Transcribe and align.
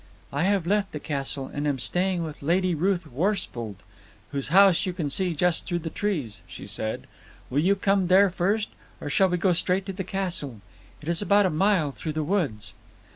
"I 0.33 0.45
have 0.45 0.65
left 0.65 0.93
the 0.93 0.99
castle, 0.99 1.45
and 1.53 1.67
am 1.67 1.77
staying 1.77 2.23
with 2.23 2.41
Lady 2.41 2.73
Ruth 2.73 3.05
Worsfold, 3.05 3.83
whose 4.31 4.47
house 4.47 4.87
you 4.87 4.93
can 4.93 5.09
just 5.09 5.59
see 5.61 5.67
through 5.67 5.77
the 5.77 5.91
trees," 5.91 6.41
she 6.47 6.65
said. 6.65 7.05
"Will 7.51 7.59
you 7.59 7.75
come 7.75 8.07
there 8.07 8.31
first, 8.31 8.69
or 8.99 9.09
shall 9.11 9.29
we 9.29 9.37
go 9.37 9.51
straight 9.53 9.85
to 9.85 9.93
the 9.93 10.03
castle. 10.03 10.61
It 11.03 11.07
is 11.07 11.21
about 11.21 11.45
a 11.45 11.51
mile 11.51 11.91
through 11.91 12.13
the 12.13 12.23
woods." 12.23 12.73